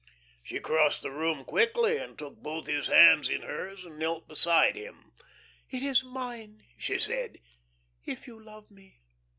She 0.41 0.59
crossed 0.59 1.03
the 1.03 1.11
room 1.11 1.45
quickly 1.45 1.97
and 1.97 2.17
took 2.17 2.37
both 2.37 2.65
his 2.65 2.87
hands 2.87 3.29
in 3.29 3.43
hers 3.43 3.85
and 3.85 3.99
knelt 3.99 4.27
beside 4.27 4.75
him. 4.75 5.11
"It 5.69 5.83
is 5.83 6.03
mine," 6.03 6.63
she 6.75 6.97
said, 6.97 7.37
"if 8.03 8.25
you 8.25 8.43
love 8.43 8.71
me. 8.71 8.99